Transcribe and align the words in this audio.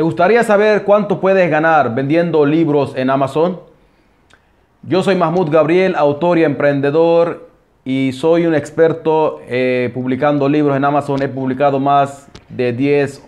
¿Te 0.00 0.04
gustaría 0.04 0.42
saber 0.44 0.84
cuánto 0.84 1.20
puedes 1.20 1.50
ganar 1.50 1.94
vendiendo 1.94 2.46
libros 2.46 2.94
en 2.96 3.10
Amazon? 3.10 3.60
Yo 4.82 5.02
soy 5.02 5.14
Mahmoud 5.14 5.50
Gabriel, 5.50 5.94
autor 5.94 6.38
y 6.38 6.44
emprendedor 6.44 7.50
y 7.84 8.12
soy 8.14 8.46
un 8.46 8.54
experto 8.54 9.42
eh, 9.46 9.90
publicando 9.92 10.48
libros 10.48 10.74
en 10.74 10.86
Amazon. 10.86 11.20
He 11.20 11.28
publicado 11.28 11.80
más 11.80 12.30
de 12.48 12.72
10 12.72 13.24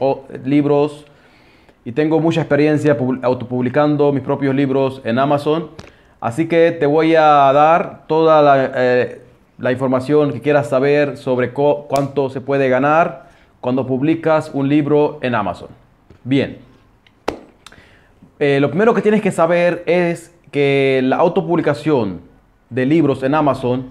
libros 0.46 1.04
y 1.84 1.92
tengo 1.92 2.20
mucha 2.20 2.40
experiencia 2.40 2.96
autopublicando 3.20 4.10
mis 4.10 4.22
propios 4.22 4.54
libros 4.54 5.02
en 5.04 5.18
Amazon. 5.18 5.68
Así 6.22 6.48
que 6.48 6.70
te 6.72 6.86
voy 6.86 7.14
a 7.16 7.52
dar 7.52 8.06
toda 8.06 8.40
la, 8.40 8.72
eh, 8.74 9.20
información 9.70 10.32
que 10.32 10.40
quieras 10.40 10.70
saber 10.70 11.18
sobre 11.18 11.52
cuánto 11.52 12.30
se 12.30 12.40
puede 12.40 12.70
ganar 12.70 13.28
cuando 13.60 13.86
publicas 13.86 14.50
un 14.54 14.70
libro 14.70 15.18
en 15.20 15.34
Amazon. 15.34 15.81
Bien. 16.24 16.58
Eh, 18.38 18.58
lo 18.60 18.68
primero 18.68 18.94
que 18.94 19.02
tienes 19.02 19.22
que 19.22 19.32
saber 19.32 19.82
es 19.86 20.32
que 20.52 21.00
la 21.02 21.16
autopublicación 21.16 22.20
de 22.70 22.86
libros 22.86 23.22
en 23.24 23.34
Amazon 23.34 23.86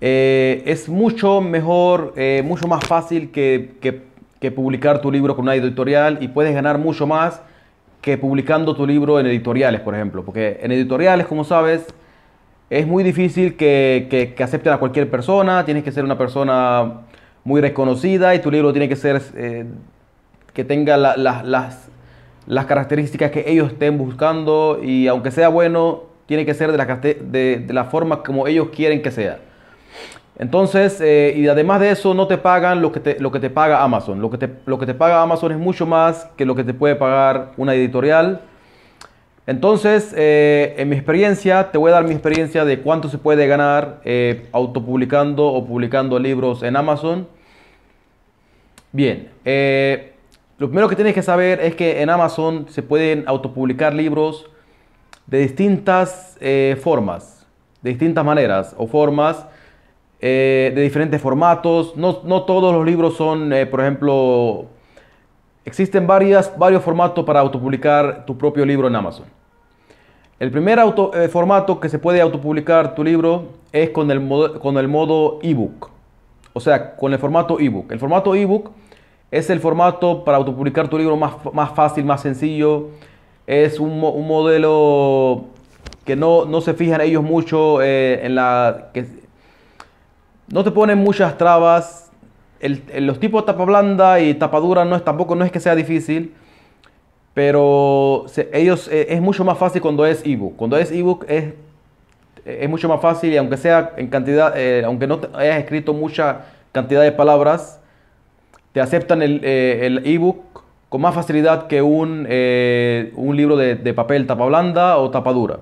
eh, 0.00 0.62
es 0.66 0.88
mucho 0.88 1.40
mejor, 1.40 2.12
eh, 2.16 2.42
mucho 2.44 2.68
más 2.68 2.84
fácil 2.86 3.30
que, 3.30 3.74
que, 3.80 4.50
publicar 4.52 5.00
tu 5.00 5.10
libro 5.10 5.34
con 5.34 5.44
una 5.44 5.56
editorial 5.56 6.18
y 6.20 6.28
puedes 6.28 6.54
ganar 6.54 6.78
mucho 6.78 7.08
más 7.08 7.42
que 8.00 8.16
publicando 8.16 8.76
tu 8.76 8.86
libro 8.86 9.18
en 9.18 9.26
editoriales, 9.26 9.80
por 9.80 9.96
ejemplo. 9.96 10.24
Porque 10.24 10.60
en 10.62 10.70
editoriales, 10.70 11.26
como 11.26 11.42
sabes, 11.42 11.86
es 12.70 12.86
muy 12.86 13.02
difícil 13.02 13.56
que, 13.56 14.34
que 14.36 14.42
acepten 14.44 14.72
a 14.72 14.78
cualquier 14.78 15.10
persona, 15.10 15.64
tienes 15.64 15.82
que 15.82 15.90
ser 15.90 16.04
una 16.04 16.16
persona 16.16 17.00
muy 17.42 17.60
reconocida 17.60 18.34
y 18.36 18.38
tu 18.38 18.50
libro 18.50 18.72
tiene 18.72 18.88
que 18.88 18.96
ser 18.96 19.20
que 20.58 20.64
tenga 20.64 20.96
las, 20.96 21.88
las 22.48 22.66
características 22.66 23.30
que 23.30 23.44
ellos 23.46 23.70
estén 23.70 23.96
buscando 23.96 24.80
y 24.82 25.06
aunque 25.06 25.30
sea 25.30 25.46
bueno, 25.50 26.02
tiene 26.26 26.44
que 26.44 26.52
ser 26.52 26.72
de 26.72 26.78
la, 26.78 26.84
de, 26.96 27.64
la 27.68 27.84
forma 27.84 28.24
como 28.24 28.48
ellos 28.48 28.70
quieren 28.74 29.00
que 29.00 29.12
sea. 29.12 29.38
Entonces, 30.36 31.00
eh, 31.00 31.32
y 31.36 31.46
además 31.46 31.78
de 31.78 31.90
eso, 31.90 32.12
no 32.12 32.26
te 32.26 32.38
pagan 32.38 32.82
lo 32.82 32.90
que 32.90 32.98
te, 32.98 33.20
lo 33.20 33.30
que 33.30 33.38
te 33.38 33.50
paga 33.50 33.84
Amazon. 33.84 34.20
Lo 34.20 34.32
que 34.32 34.38
te, 34.38 34.50
lo 34.66 34.80
que 34.80 34.86
te 34.86 34.94
paga 34.94 35.22
Amazon 35.22 35.52
es 35.52 35.58
mucho 35.58 35.86
más 35.86 36.28
que 36.36 36.44
lo 36.44 36.56
que 36.56 36.64
te 36.64 36.74
puede 36.74 36.96
pagar 36.96 37.52
una 37.56 37.72
editorial. 37.72 38.40
Entonces, 39.46 40.12
eh, 40.16 40.74
en 40.76 40.88
mi 40.88 40.96
experiencia, 40.96 41.70
te 41.70 41.78
voy 41.78 41.92
a 41.92 41.94
dar 41.94 42.04
mi 42.04 42.14
experiencia 42.14 42.64
de 42.64 42.80
cuánto 42.80 43.08
se 43.08 43.18
puede 43.18 43.46
ganar 43.46 44.00
autopublicando 44.50 45.46
o 45.46 45.64
publicando 45.64 46.18
libros 46.18 46.64
en 46.64 46.74
Amazon. 46.74 47.28
Bien, 48.90 49.28
eh, 49.44 50.14
lo 50.58 50.66
primero 50.66 50.88
que 50.88 50.96
tienes 50.96 51.14
que 51.14 51.22
saber 51.22 51.60
es 51.60 51.76
que 51.76 52.02
en 52.02 52.10
Amazon 52.10 52.66
se 52.68 52.82
pueden 52.82 53.22
autopublicar 53.28 53.94
libros 53.94 54.50
de 55.26 55.38
distintas 55.38 56.36
eh, 56.40 56.76
formas, 56.82 57.46
de 57.80 57.90
distintas 57.90 58.24
maneras 58.24 58.74
o 58.76 58.88
formas, 58.88 59.46
eh, 60.20 60.72
de 60.74 60.82
diferentes 60.82 61.22
formatos. 61.22 61.96
No, 61.96 62.42
todos 62.42 62.74
los 62.74 62.84
libros 62.84 63.16
son, 63.16 63.54
por 63.70 63.80
ejemplo, 63.80 64.66
existen 65.64 66.08
varias, 66.08 66.52
varios 66.58 66.82
formatos 66.82 67.24
para 67.24 67.38
autopublicar 67.38 68.26
tu 68.26 68.36
propio 68.36 68.66
libro 68.66 68.88
en 68.88 68.96
Amazon. 68.96 69.26
El 70.40 70.50
primer 70.50 70.80
formato 71.30 71.78
que 71.78 71.88
se 71.88 72.00
puede 72.00 72.20
autopublicar 72.20 72.96
tu 72.96 73.04
libro 73.04 73.52
es 73.70 73.90
con 73.90 74.10
el, 74.10 74.28
con 74.58 74.76
el 74.76 74.88
modo 74.88 75.38
ebook. 75.40 75.90
O 76.52 76.58
sea, 76.58 76.96
con 76.96 77.12
el 77.12 77.20
formato 77.20 77.60
ebook. 77.60 77.92
El 77.92 78.00
formato 78.00 78.34
ebook 78.34 78.72
es 79.30 79.50
el 79.50 79.60
formato 79.60 80.24
para 80.24 80.38
autopublicar 80.38 80.88
tu 80.88 80.98
libro 80.98 81.16
más, 81.16 81.34
más 81.52 81.72
fácil, 81.72 82.04
más 82.04 82.22
sencillo. 82.22 82.90
Es 83.46 83.80
un, 83.80 83.98
modelo 83.98 85.46
que 86.04 86.16
no, 86.16 86.60
se 86.60 86.74
fijan 86.74 87.00
ellos 87.00 87.22
mucho 87.22 87.82
eh, 87.82 88.20
en 88.24 88.34
la... 88.34 88.90
que 88.92 89.06
no 90.52 90.64
te 90.64 90.70
ponen 90.70 90.98
muchas 90.98 91.36
trabas. 91.36 92.10
los 92.60 93.20
tipos 93.20 93.42
de 93.42 93.46
tapa 93.46 93.64
blanda 93.64 94.20
y 94.20 94.34
tapa 94.34 94.60
dura 94.60 94.84
no 94.84 94.96
es, 94.96 95.04
tampoco 95.04 95.34
no 95.34 95.44
es 95.44 95.52
que 95.52 95.60
sea 95.60 95.74
difícil. 95.74 96.34
Pero 97.34 98.26
ellos 98.52 98.88
eh, 98.88 99.06
es 99.10 99.20
mucho 99.20 99.44
más 99.44 99.58
fácil 99.58 99.80
cuando 99.80 100.04
es 100.04 100.24
ebook. 100.26 100.56
Cuando 100.56 100.76
es 100.76 100.90
ebook 100.90 101.24
es 101.28 101.54
es 102.48 102.68
mucho 102.68 102.88
más 102.88 103.00
fácil 103.00 103.32
y 103.32 103.36
aunque 103.36 103.56
sea 103.56 103.92
en 103.96 104.08
cantidad, 104.08 104.54
eh, 104.56 104.82
aunque 104.84 105.06
no 105.06 105.20
hayas 105.34 105.58
escrito 105.58 105.92
mucha 105.92 106.46
cantidad 106.72 107.02
de 107.02 107.12
palabras, 107.12 107.80
te 108.78 108.82
aceptan 108.82 109.22
el 109.22 109.40
eh, 109.42 110.00
ebook 110.04 110.62
con 110.88 111.00
más 111.00 111.12
facilidad 111.12 111.66
que 111.66 111.82
un, 111.82 112.28
eh, 112.28 113.12
un 113.16 113.36
libro 113.36 113.56
de, 113.56 113.74
papel 113.92 114.24
tapa 114.24 114.46
blanda 114.46 114.98
o 114.98 115.10
tapa 115.10 115.32
dura. 115.32 115.58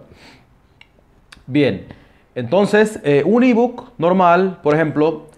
Bien, 1.47 1.87
entonces 2.35 3.01
un 3.25 3.43
ebook 3.43 3.93
normal, 3.97 4.59
por 4.63 4.75
ejemplo, 4.75 5.29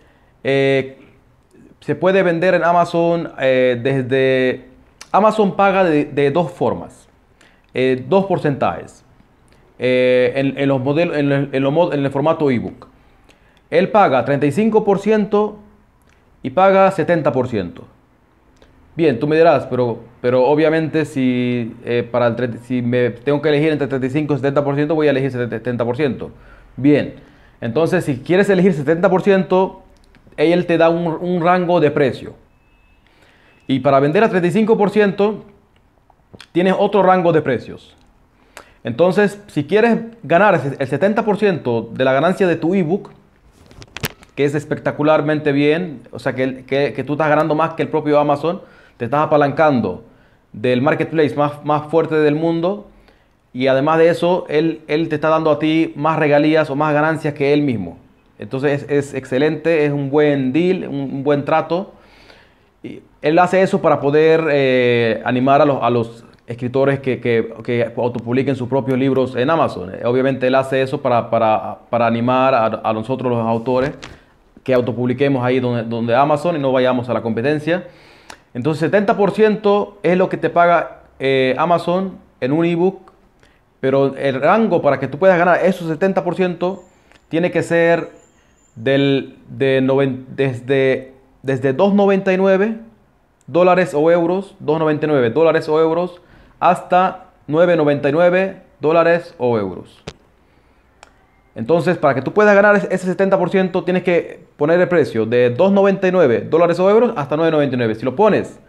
se 0.43 1.95
puede 2.01 2.25
vender 2.25 2.55
en 2.55 2.65
Amazon 2.65 3.33
desde... 3.39 4.65
Amazon 5.13 5.55
paga 5.55 5.85
de 5.85 6.31
dos 6.33 6.51
formas, 6.51 7.09
dos 8.09 8.27
porcentajes. 8.27 9.05
Eh, 9.79 10.33
en, 10.35 10.69
los 10.69 10.81
modelos, 10.81 11.17
en, 11.17 11.31
el, 11.31 11.51
en, 11.53 12.05
el 12.05 12.11
formato 12.11 12.51
ebook. 12.51 12.89
Él 13.71 13.93
paga 13.93 14.27
35% 14.27 15.68
y 16.43 16.51
paga 16.51 16.91
70%. 16.91 17.83
Bien, 18.97 19.19
tú 19.21 19.29
me 19.29 19.37
dirás, 19.37 19.67
pero, 19.67 20.01
pero 20.21 20.45
obviamente 20.45 21.05
si, 21.05 21.75
eh, 21.85 22.07
para 22.11 22.35
si 22.65 22.83
me 22.83 23.11
tengo 23.11 23.41
que 23.41 23.49
elegir 23.49 23.71
entre 23.71 23.87
35 23.87 24.35
y 24.35 24.37
70%, 24.39 24.95
voy 24.95 25.07
a 25.07 25.11
elegir 25.11 25.33
70%. 25.33 26.31
Bien, 26.77 27.15
entonces 27.61 28.05
si 28.05 28.19
quieres 28.19 28.51
elegir 28.51 28.75
70%, 28.75 29.79
él 30.37 30.67
te 30.67 30.79
da 30.79 30.89
un, 30.89 31.07
un 31.07 31.43
rango 31.43 31.81
de 31.81 31.91
precio. 31.91 32.35
Y 33.67 33.81
para 33.81 34.01
vender 34.01 34.25
a 34.25 34.31
35%, 34.31 35.43
tienes 36.53 36.75
otro 36.79 37.03
rango 37.03 37.33
de 37.33 37.43
precios. 37.43 37.95
Entonces, 38.85 39.43
si 39.49 39.65
quieres 39.65 39.99
ganar 40.23 40.55
el 40.55 40.89
70% 40.89 41.93
de 41.93 42.05
la 42.05 42.13
ganancia 42.13 42.47
de 42.47 42.57
tu 42.57 42.75
ebook, 42.75 43.11
que 44.39 44.45
es 44.45 44.55
espectacularmente 44.55 45.51
bien, 45.51 46.03
o 46.13 46.21
sea, 46.21 46.33
que, 46.37 46.65
que, 46.65 47.03
tú 47.03 47.15
estás 47.15 47.29
ganando 47.29 47.57
más 47.57 47.75
que 47.75 47.83
el 47.83 47.89
propio 47.89 48.21
Amazon, 48.21 48.61
te 48.97 49.07
estás 49.07 49.27
apalancando 49.27 50.05
del 50.53 50.81
marketplace 50.81 51.35
más, 51.35 51.65
más 51.65 51.91
fuerte 51.91 52.15
del 52.15 52.37
mundo 52.37 52.87
y 53.53 53.67
además 53.67 53.99
de 53.99 54.11
eso, 54.11 54.47
él, 54.49 54.83
él 54.87 55.09
te 55.09 55.17
está 55.17 55.29
dando 55.29 55.51
a 55.51 55.59
ti 55.59 55.93
más 55.97 56.21
regalías 56.21 56.71
o 56.71 56.77
más 56.77 56.95
ganancias 56.95 57.35
que 57.35 57.53
él 57.53 57.63
mismo. 57.63 57.99
Entonces 58.39 58.87
es, 58.89 59.13
excelente, 59.13 59.85
es 59.85 59.91
un 59.91 60.09
buen 60.09 60.53
deal, 60.53 60.87
un, 60.87 61.25
buen 61.25 61.45
trato. 61.45 61.95
Y 62.85 63.01
él 63.23 63.41
hace 63.41 63.61
eso 63.61 63.83
para 63.83 63.99
poder 63.99 64.47
eh, 64.53 65.21
animar 65.25 65.63
a 65.63 65.65
los, 65.65 65.83
a 65.83 65.91
los 65.91 66.25
escritores 66.47 67.01
que, 67.01 67.21
que, 67.21 67.93
autopubliquen 67.97 68.55
sus 68.55 68.69
propios 68.69 68.99
libros 68.99 69.35
en 69.35 69.51
Amazon. 69.51 69.93
Obviamente 70.05 70.47
él 70.47 70.55
hace 70.55 70.81
eso 70.81 71.03
para, 71.03 71.29
para, 71.29 72.07
animar 72.07 72.55
a, 72.55 72.93
nosotros 72.93 73.31
los 73.31 73.45
autores 73.45 73.93
que 74.69 74.75
autopubliquemos 74.75 75.43
ahí 75.43 75.61
donde, 75.61 75.83
donde 75.85 76.15
Amazon 76.15 76.55
y 76.55 76.59
no 76.59 76.73
vayamos 76.73 77.09
a 77.09 77.15
la 77.15 77.23
competencia. 77.23 77.87
Entonces 78.53 78.93
70% 78.93 79.95
es 80.03 80.19
lo 80.19 80.29
que 80.29 80.37
te 80.37 80.51
paga 80.51 81.05
eh, 81.19 81.55
Amazon 81.57 82.19
en 82.43 82.53
un 82.53 82.67
ebook, 82.67 83.11
pero 83.81 84.15
el 84.15 84.43
rango 84.43 84.83
para 84.83 85.01
que 85.01 85.09
tú 85.09 85.19
puedas 85.19 85.39
ganar 85.39 85.65
esos 85.65 85.91
70% 85.91 86.81
tiene 87.31 87.51
que 87.51 87.63
ser 87.63 88.11
del, 88.75 89.39
de 89.49 89.81
desde, 90.37 91.15
desde 91.43 91.75
2.99 91.75 92.77
dólares 93.47 93.95
o 93.95 94.11
euros, 94.11 94.55
2.99 94.63 95.33
dólares 95.33 95.67
o 95.71 95.81
euros 95.81 96.21
hasta 96.61 97.31
9.99 97.49 98.57
dólares 98.81 99.35
o 99.39 99.57
euros. 99.57 100.05
Entonces, 101.59 101.99
para 101.99 102.15
que 102.15 102.23
tú 102.23 102.33
puedas 102.33 102.55
ganar 102.55 102.77
ese 102.89 103.17
70%, 103.17 103.85
tienes 103.85 104.05
que 104.05 104.39
poner 104.57 104.81
el 104.81 104.87
precio 104.87 105.27
de 105.27 105.57
2.99 105.57 106.49
dólares 106.49 106.79
o 106.79 106.89
euros 106.89 107.13
hasta 107.17 107.35
9.99. 107.37 107.97
Si 107.97 108.05
lo 108.05 108.15
pones 108.15 108.61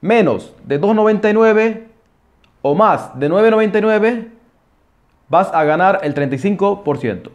menos 0.00 0.54
de 0.62 0.80
2.99 0.80 1.80
o 2.62 2.76
más 2.76 3.18
de 3.18 3.28
9.99, 3.28 4.28
vas 5.28 5.52
a 5.52 5.64
ganar 5.64 5.98
el 6.04 6.14
35%. 6.14 7.30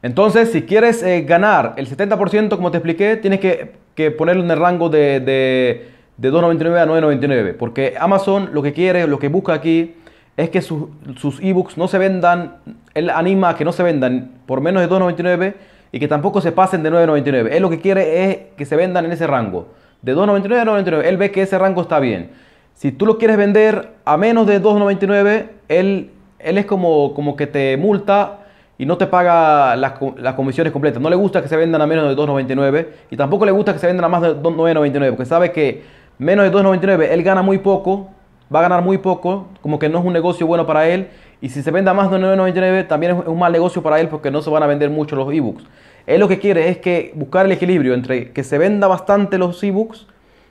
Entonces, 0.00 0.52
si 0.52 0.62
quieres 0.62 1.02
eh, 1.02 1.22
ganar 1.22 1.74
el 1.78 1.88
70%, 1.88 2.50
como 2.50 2.70
te 2.70 2.76
expliqué, 2.76 3.16
tienes 3.16 3.40
que, 3.40 4.10
ponerlo 4.12 4.44
en 4.44 4.50
el 4.52 4.56
rango 4.60 4.88
de 4.88 5.98
de 6.18 6.32
2.99 6.32 6.82
a 6.82 6.86
9.99. 6.86 7.54
Porque 7.56 7.94
Amazon 7.98 8.50
lo 8.52 8.62
que 8.62 8.74
quiere, 8.74 9.06
lo 9.06 9.18
que 9.18 9.28
busca 9.28 9.54
aquí 9.54 9.94
es 10.38 10.50
que 10.50 10.62
sus, 10.62 10.84
sus 11.16 11.40
ebooks 11.40 11.76
no 11.76 11.88
se 11.88 11.98
vendan, 11.98 12.58
él 12.94 13.10
anima 13.10 13.50
a 13.50 13.56
que 13.56 13.64
no 13.64 13.72
se 13.72 13.82
vendan 13.82 14.30
por 14.46 14.60
menos 14.60 14.80
de 14.80 14.88
2.99 14.88 15.54
y 15.90 15.98
que 15.98 16.06
tampoco 16.06 16.40
se 16.40 16.52
pasen 16.52 16.84
de 16.84 16.92
9.99. 16.92 17.48
Él 17.50 17.60
lo 17.60 17.68
que 17.68 17.80
quiere 17.80 18.24
es 18.24 18.38
que 18.56 18.64
se 18.64 18.76
vendan 18.76 19.04
en 19.04 19.10
ese 19.10 19.26
rango. 19.26 19.66
De 20.00 20.14
2.99 20.14 20.60
a 20.60 20.64
2.99. 20.64 21.04
Él 21.06 21.16
ve 21.16 21.32
que 21.32 21.42
ese 21.42 21.58
rango 21.58 21.82
está 21.82 21.98
bien. 21.98 22.30
Si 22.74 22.92
tú 22.92 23.04
lo 23.04 23.18
quieres 23.18 23.36
vender 23.36 23.94
a 24.04 24.16
menos 24.16 24.46
de 24.46 24.62
2.99, 24.62 25.46
él, 25.66 26.12
él 26.38 26.58
es 26.58 26.66
como, 26.66 27.14
como 27.14 27.34
que 27.34 27.48
te 27.48 27.76
multa 27.76 28.38
y 28.78 28.86
no 28.86 28.96
te 28.96 29.08
paga 29.08 29.74
las, 29.74 29.94
las, 30.18 30.34
comisiones 30.34 30.72
completas. 30.72 31.02
No 31.02 31.10
le 31.10 31.16
gusta 31.16 31.42
que 31.42 31.48
se 31.48 31.56
vendan 31.56 31.82
a 31.82 31.86
menos 31.88 32.08
de 32.08 32.22
2.99 32.22 32.86
y 33.10 33.16
tampoco 33.16 33.44
le 33.44 33.50
gusta 33.50 33.72
que 33.72 33.80
se 33.80 33.88
vendan 33.88 34.04
a 34.04 34.08
más 34.08 34.22
de 34.22 34.36
9.99 34.36 35.10
porque 35.10 35.24
sabe 35.24 35.50
que 35.50 35.82
menos 36.18 36.48
de 36.48 36.56
2.99 36.56 37.08
él 37.10 37.24
gana 37.24 37.42
muy 37.42 37.58
poco, 37.58 38.10
va 38.54 38.60
a 38.60 38.62
ganar 38.62 38.82
muy 38.82 38.98
poco, 38.98 39.48
como 39.60 39.78
que 39.78 39.88
no 39.88 39.98
es 39.98 40.04
un 40.04 40.12
negocio 40.12 40.46
bueno 40.46 40.66
para 40.66 40.88
él 40.88 41.08
y 41.40 41.50
si 41.50 41.62
se 41.62 41.70
vende 41.70 41.90
a 41.90 41.94
más 41.94 42.10
de 42.10 42.18
9.99 42.18 42.88
también 42.88 43.16
es 43.16 43.26
un 43.26 43.38
mal 43.38 43.52
negocio 43.52 43.82
para 43.82 44.00
él 44.00 44.08
porque 44.08 44.30
no 44.30 44.42
se 44.42 44.50
van 44.50 44.62
a 44.62 44.66
vender 44.66 44.90
mucho 44.90 45.14
los 45.16 45.32
ebooks. 45.32 45.64
Él 46.06 46.20
lo 46.20 46.28
que 46.28 46.38
quiere 46.38 46.68
es 46.68 46.78
que 46.78 47.12
buscar 47.14 47.46
el 47.46 47.52
equilibrio 47.52 47.94
entre 47.94 48.32
que 48.32 48.42
se 48.42 48.58
venda 48.58 48.88
bastante 48.88 49.38
los 49.38 49.62
ebooks 49.62 50.06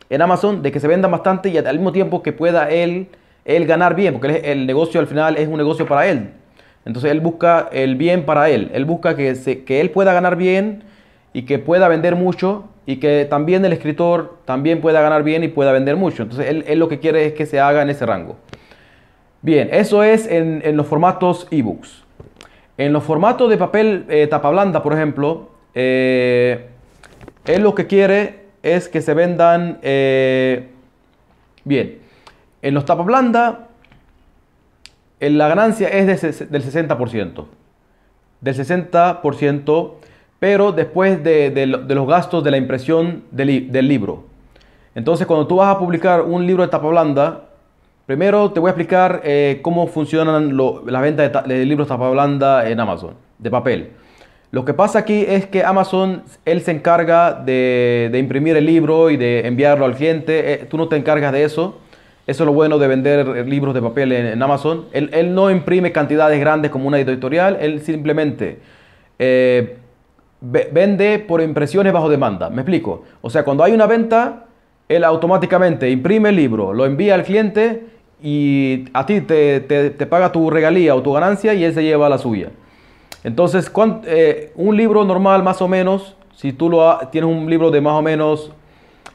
en 0.09 0.21
Amazon, 0.21 0.61
de 0.61 0.71
que 0.71 0.79
se 0.79 0.87
vendan 0.87 1.11
bastante 1.11 1.49
y 1.49 1.57
al 1.57 1.75
mismo 1.75 1.91
tiempo 1.91 2.23
que 2.23 2.31
pueda 2.31 2.69
él, 2.69 3.07
él 3.43 3.65
ganar 3.65 3.95
bien, 3.95 4.13
porque 4.13 4.41
el 4.45 4.65
negocio 4.65 4.99
al 4.99 5.07
final 5.07 5.35
es 5.37 5.47
un 5.47 5.57
negocio 5.57 5.85
para 5.85 6.07
él. 6.07 6.29
Entonces 6.85 7.11
él 7.11 7.19
busca 7.19 7.67
el 7.73 7.95
bien 7.97 8.23
para 8.25 8.49
él, 8.49 8.71
él 8.73 8.85
busca 8.85 9.17
que, 9.17 9.35
se, 9.35 9.65
que 9.65 9.81
él 9.81 9.89
pueda 9.89 10.13
ganar 10.13 10.37
bien 10.37 10.83
y 11.33 11.43
que 11.43 11.59
pueda 11.59 11.87
vender 11.87 12.15
mucho 12.15 12.65
y 12.85 12.97
que 12.97 13.25
también 13.29 13.63
el 13.65 13.73
escritor 13.73 14.37
también 14.45 14.81
pueda 14.81 15.01
ganar 15.01 15.23
bien 15.23 15.43
y 15.43 15.49
pueda 15.49 15.71
vender 15.71 15.97
mucho. 15.97 16.23
Entonces 16.23 16.47
él, 16.49 16.63
él 16.67 16.79
lo 16.79 16.87
que 16.87 16.99
quiere 16.99 17.25
es 17.25 17.33
que 17.33 17.45
se 17.45 17.59
haga 17.59 17.81
en 17.81 17.89
ese 17.89 18.05
rango. 18.05 18.37
Bien, 19.41 19.69
eso 19.71 20.03
es 20.03 20.27
en, 20.27 20.61
en 20.65 20.77
los 20.77 20.87
formatos 20.87 21.47
ebooks. 21.51 22.03
En 22.77 22.93
los 22.93 23.03
formatos 23.03 23.49
de 23.49 23.57
papel 23.57 24.05
eh, 24.07 24.27
tapa 24.27 24.49
blanda, 24.51 24.83
por 24.83 24.93
ejemplo, 24.93 25.49
eh, 25.73 26.67
él 27.45 27.63
lo 27.63 27.73
que 27.73 27.87
quiere 27.87 28.45
es 28.61 28.87
que 28.87 29.01
se 29.01 29.15
vendan 29.15 29.79
eh, 29.81 30.69
bien. 31.63 31.99
En 32.61 32.73
los 32.73 32.85
tapa 32.85 33.03
blanda, 33.03 33.67
la 35.19 35.47
ganancia 35.47 35.87
es 35.89 36.21
del 36.51 36.63
60%. 36.63 37.45
Del 38.41 38.55
60%, 38.55 39.93
pero 40.39 40.71
después 40.71 41.23
de, 41.23 41.65
los 41.65 42.07
gastos 42.07 42.43
de 42.43 42.51
la 42.51 42.57
impresión 42.57 43.23
del, 43.31 43.87
libro. 43.87 44.25
Entonces, 44.93 45.25
cuando 45.25 45.47
tú 45.47 45.57
vas 45.57 45.75
a 45.75 45.79
publicar 45.79 46.21
un 46.21 46.45
libro 46.45 46.63
de 46.63 46.69
tapa 46.69 46.87
blanda, 46.87 47.45
primero 48.05 48.51
te 48.51 48.59
voy 48.59 48.69
a 48.69 48.71
explicar 48.71 49.21
eh, 49.23 49.59
cómo 49.61 49.87
funcionan 49.87 50.55
las 50.85 51.01
ventas 51.01 51.47
de, 51.47 51.65
libros 51.65 51.87
de 51.87 51.93
tapa 51.93 52.09
blanda 52.09 52.69
en 52.69 52.79
Amazon, 52.79 53.15
de 53.37 53.49
papel. 53.49 53.91
Lo 54.51 54.63
que 54.63 54.73
pasa 54.73 54.99
aquí 54.99 55.25
es 55.27 55.45
que 55.45 55.63
Amazon, 55.63 56.23
él 56.45 56.61
se 56.61 56.71
encarga 56.71 57.33
de, 57.33 58.09
imprimir 58.13 58.55
el 58.55 58.65
libro 58.65 59.09
y 59.09 59.17
de 59.17 59.45
enviarlo 59.45 59.85
al 59.85 59.95
cliente. 59.95 60.53
Eh, 60.53 60.65
tú 60.69 60.77
no 60.77 60.87
te 60.87 60.95
encargas 60.95 61.33
de 61.33 61.43
eso. 61.43 61.79
Eso 62.27 62.43
es 62.43 62.45
lo 62.45 62.53
bueno 62.53 62.77
de 62.77 62.87
vender 62.87 63.47
libros 63.47 63.73
de 63.73 63.81
papel 63.81 64.11
en, 64.11 64.41
Amazon. 64.41 64.85
Él, 64.91 65.33
no 65.33 65.49
imprime 65.49 65.91
cantidades 65.93 66.39
grandes 66.39 66.71
como 66.71 66.87
una 66.87 66.99
editorial. 66.99 67.57
Él 67.59 67.81
simplemente 67.81 68.59
eh, 69.17 69.77
vende 70.41 71.19
por 71.19 71.41
impresiones 71.41 71.93
bajo 71.93 72.09
demanda. 72.09 72.49
¿Me 72.49 72.61
explico? 72.61 73.03
O 73.21 73.29
sea, 73.29 73.43
cuando 73.43 73.63
hay 73.63 73.73
una 73.73 73.87
venta, 73.87 74.45
él 74.87 75.03
automáticamente 75.03 75.89
imprime 75.89 76.29
el 76.29 76.35
libro, 76.35 76.73
lo 76.73 76.85
envía 76.85 77.15
al 77.15 77.23
cliente 77.23 77.85
y 78.21 78.85
a 78.93 79.05
ti 79.05 79.21
te, 79.21 79.59
te 79.59 80.05
paga 80.05 80.31
tu 80.31 80.49
regalía 80.49 80.95
o 80.95 81.01
tu 81.01 81.13
ganancia 81.13 81.53
y 81.53 81.63
él 81.63 81.73
se 81.73 81.83
lleva 81.83 82.09
la 82.09 82.17
suya. 82.17 82.49
Entonces, 83.23 83.71
eh, 84.05 84.53
un 84.55 84.77
libro 84.77 85.03
normal 85.03 85.43
más 85.43 85.61
o 85.61 85.67
menos, 85.67 86.15
si 86.33 86.53
tú 86.53 86.69
lo 86.69 86.97
tienes 87.11 87.29
un 87.29 87.49
libro 87.49 87.71
de 87.71 87.81
más 87.81 87.93
o 87.93 88.01
menos 88.01 88.51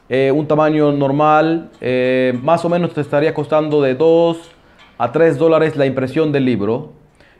eh, 0.09 0.31
un 0.31 0.47
tamaño 0.47 0.91
normal, 0.91 1.71
eh, 1.81 2.37
más 2.43 2.63
o 2.65 2.69
menos 2.69 2.93
te 2.93 3.01
estaría 3.01 3.33
costando 3.33 3.81
de 3.81 3.95
2 3.95 4.37
a 4.97 5.11
3 5.11 5.37
dólares 5.37 5.75
la 5.77 5.85
impresión 5.85 6.31
del 6.31 6.45
libro. 6.45 6.91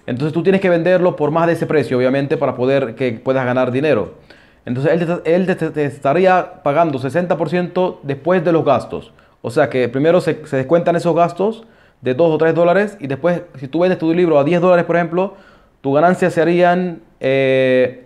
Entonces 0.05 0.33
tú 0.33 0.43
tienes 0.43 0.61
que 0.61 0.69
venderlo 0.69 1.15
por 1.15 1.31
más 1.31 1.47
de 1.47 1.53
ese 1.53 1.65
precio, 1.65 1.97
obviamente, 1.97 2.37
para 2.37 2.55
poder 2.55 2.95
que 2.95 3.13
puedas 3.13 3.45
ganar 3.45 3.71
dinero. 3.71 4.15
Entonces 4.65 5.21
él, 5.25 5.45
te, 5.45 5.85
estaría 5.85 6.63
pagando 6.63 6.99
60% 6.99 7.97
después 8.03 8.43
de 8.43 8.51
los 8.51 8.63
gastos. 8.63 9.11
O 9.41 9.49
sea 9.49 9.69
que 9.69 9.89
primero 9.89 10.21
se, 10.21 10.35
descuentan 10.35 10.95
esos 10.95 11.15
gastos 11.15 11.63
de 12.01 12.13
2 12.13 12.31
o 12.31 12.37
3 12.37 12.55
dólares 12.55 12.97
y 12.99 13.07
después 13.07 13.41
si 13.59 13.67
tú 13.67 13.79
vendes 13.79 13.99
tu 13.99 14.13
libro 14.13 14.39
a 14.39 14.43
10 14.43 14.61
dólares, 14.61 14.85
por 14.85 14.95
ejemplo, 14.95 15.35
tu 15.81 15.91
ganancia 15.93 16.29
serían, 16.29 17.01
eh, 17.19 18.05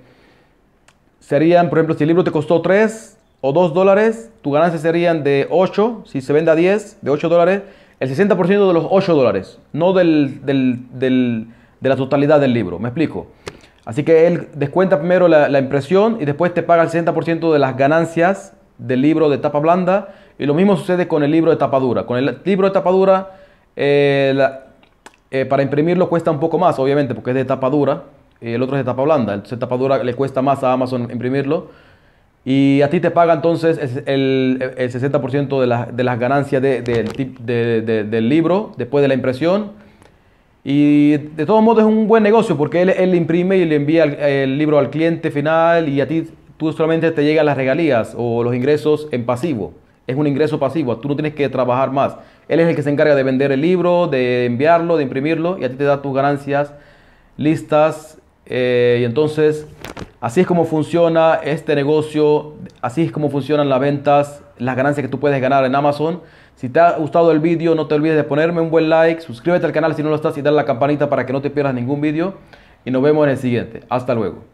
serían, 1.20 1.70
por 1.70 1.78
ejemplo, 1.78 1.96
si 1.96 2.04
el 2.04 2.08
libro 2.08 2.24
te 2.24 2.32
costó 2.32 2.62
3 2.62 3.18
o 3.42 3.54
2 3.54 3.74
dólares, 3.74 4.32
tu 4.42 4.52
ganancia 4.52 4.80
serían 4.80 5.24
de 5.24 5.48
8, 5.52 6.04
si 6.08 6.22
se 6.22 6.34
vende 6.34 6.50
a 6.50 6.56
10, 6.56 7.00
de 7.02 7.12
8 7.12 7.30
dólares, 7.30 7.62
el 8.00 8.10
60% 8.10 8.68
de 8.68 8.74
los 8.74 8.88
8 8.90 9.14
dólares, 9.14 9.60
no 9.74 9.94
del, 9.94 11.48
de 11.80 11.90
la 11.90 11.96
totalidad 11.96 12.40
del 12.40 12.54
libro, 12.54 12.80
¿me 12.80 12.90
explico? 12.90 13.28
Así 13.88 14.04
que 14.04 14.28
él 14.28 14.50
descuenta 14.54 15.00
primero 15.00 15.30
la, 15.30 15.60
impresión 15.60 16.18
y 16.20 16.26
después 16.26 16.54
te 16.54 16.62
paga 16.62 16.84
el 16.84 16.90
60% 16.90 17.54
de 17.54 17.58
las 17.58 17.78
ganancias 17.78 18.54
del 18.78 19.02
libro 19.02 19.30
de 19.30 19.38
tapa 19.38 19.60
blanda. 19.60 20.10
Y 20.38 20.46
lo 20.46 20.54
mismo 20.54 20.76
sucede 20.76 21.08
con 21.08 21.24
el 21.24 21.32
libro 21.32 21.52
de 21.52 21.58
tapa 21.58 21.80
dura. 21.80 22.06
Con 22.06 22.18
el 22.18 22.40
libro 22.44 22.68
de 22.68 22.74
tapa 22.74 22.92
dura, 22.92 23.32
eh, 23.78 24.38
eh, 25.32 25.46
para 25.46 25.64
imprimirlo 25.64 26.10
cuesta 26.10 26.32
un 26.32 26.40
poco 26.42 26.60
más, 26.60 26.78
obviamente, 26.80 27.16
porque 27.16 27.30
es 27.30 27.36
de 27.38 27.46
tapa 27.46 27.70
dura. 27.70 28.04
Y 28.42 28.52
el 28.52 28.62
otro 28.62 28.76
es 28.76 28.82
de 28.82 28.92
tapa 28.92 29.04
blanda. 29.04 29.34
Entonces, 29.34 29.58
tapa 29.58 29.78
dura 29.78 30.04
le 30.04 30.14
cuesta 30.16 30.42
más 30.42 30.62
a 30.66 30.74
Amazon 30.74 31.10
imprimirlo. 31.10 31.70
Y 32.44 32.82
a 32.82 32.90
ti 32.90 33.00
te 33.00 33.10
paga 33.10 33.36
entonces 33.36 34.02
el, 34.06 34.74
el 34.76 34.92
60% 34.92 35.62
de, 35.62 35.94
de, 35.94 36.04
las 36.04 36.20
ganancias 36.20 36.62
de, 36.62 36.82
del 36.82 38.30
libro 38.30 38.74
después 38.76 39.02
de 39.02 39.08
la 39.08 39.14
impresión. 39.14 39.87
Y 40.70 41.16
de 41.16 41.46
todos 41.46 41.64
modos 41.64 41.86
es 41.86 41.86
un 41.86 42.10
buen 42.10 42.24
negocio 42.24 42.58
porque 42.58 42.82
él, 42.82 42.90
él 42.90 43.16
imprime 43.16 43.56
y 43.56 43.64
le 43.64 43.78
envía 43.78 44.04
el, 44.04 44.58
libro 44.58 44.78
al 44.78 44.90
cliente 44.90 45.32
final 45.32 45.88
y 45.88 46.02
a 46.02 46.08
ti 46.10 46.28
tú 46.58 46.74
solamente 46.74 47.10
te 47.12 47.24
llegan 47.24 47.46
las 47.46 47.56
regalías 47.56 48.14
o 48.18 48.44
los 48.44 48.54
ingresos 48.54 49.08
en 49.14 49.26
pasivo. 49.26 49.72
Es 50.08 50.18
un 50.18 50.28
ingreso 50.28 50.60
pasivo, 50.60 50.98
tú 50.98 51.08
no 51.08 51.16
tienes 51.16 51.36
que 51.36 51.48
trabajar 51.48 51.94
más. 51.94 52.18
Él 52.50 52.60
es 52.60 52.68
el 52.68 52.76
que 52.76 52.84
se 52.84 52.90
encarga 52.90 53.16
de 53.16 53.24
vender 53.24 53.54
el 53.54 53.62
libro, 53.62 54.08
de 54.08 54.44
enviarlo, 54.44 54.98
de 54.98 55.04
imprimirlo 55.04 55.58
y 55.58 55.64
a 55.64 55.70
ti 55.70 55.78
te 55.78 55.86
da 55.86 56.02
tus 56.02 56.14
ganancias 56.14 56.74
listas. 57.38 58.18
Eh, 58.46 58.98
y 59.00 59.04
entonces, 59.06 59.70
así 60.22 60.42
es 60.42 60.48
como 60.48 60.66
funciona 60.66 61.36
este 61.44 61.76
negocio, 61.76 62.56
así 62.82 63.04
es 63.04 63.12
como 63.12 63.30
funcionan 63.30 63.70
las 63.70 63.80
ventas, 63.80 64.44
las 64.58 64.76
ganancias 64.76 65.06
que 65.06 65.10
tú 65.10 65.20
puedes 65.20 65.42
ganar 65.42 65.66
en 65.66 65.76
Amazon. 65.76 66.22
Si 66.56 66.70
te 66.70 66.80
ha 66.80 66.94
gustado 66.98 67.32
el 67.32 67.40
vídeo, 67.40 67.76
no 67.76 67.88
te 67.88 67.96
olvides 67.96 68.18
de 68.18 68.24
ponerme 68.24 68.62
un 68.62 68.72
buen 68.72 68.90
like, 68.90 69.22
suscríbete 69.22 69.66
al 69.66 69.72
canal 69.72 69.96
si 69.96 70.04
no 70.04 70.10
lo 70.10 70.16
estás 70.16 70.38
y 70.38 70.42
dale 70.42 70.58
la 70.58 70.66
campanita 70.66 71.10
para 71.10 71.26
que 71.26 71.34
no 71.34 71.42
te 71.42 71.50
pierdas 71.50 71.74
ningún 71.74 72.02
vídeo. 72.02 72.36
Y 72.84 72.92
nos 72.92 73.02
vemos 73.04 73.26
en 73.26 73.32
el 73.32 73.38
siguiente. 73.38 73.82
Hasta 73.90 74.16
luego. 74.16 74.48